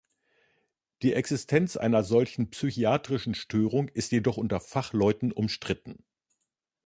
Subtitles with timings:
[1.03, 6.03] Die Existenz einer solchen psychiatrischen Störung ist jedoch unter Fachleuten umstritten.